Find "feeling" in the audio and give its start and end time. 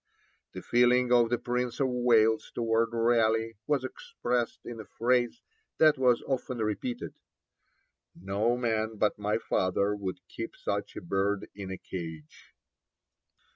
0.63-1.11